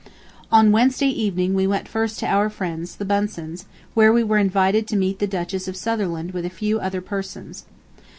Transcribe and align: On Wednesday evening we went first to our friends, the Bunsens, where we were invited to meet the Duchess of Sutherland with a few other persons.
On 0.57 0.71
Wednesday 0.71 1.09
evening 1.09 1.53
we 1.53 1.67
went 1.67 1.87
first 1.87 2.17
to 2.17 2.25
our 2.25 2.49
friends, 2.49 2.95
the 2.95 3.05
Bunsens, 3.05 3.65
where 3.93 4.11
we 4.11 4.23
were 4.23 4.39
invited 4.39 4.87
to 4.87 4.95
meet 4.95 5.19
the 5.19 5.27
Duchess 5.27 5.67
of 5.67 5.75
Sutherland 5.77 6.31
with 6.31 6.43
a 6.43 6.49
few 6.49 6.79
other 6.79 7.01
persons. 7.01 7.65